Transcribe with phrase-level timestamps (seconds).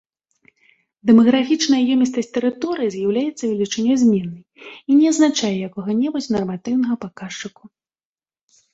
[1.09, 4.43] Дэмаграфічная ёмістасць тэрыторыі з'яўляецца велічынёй зменнай
[4.75, 7.63] і не азначае якога-небудзь нарматыўнага паказчыку.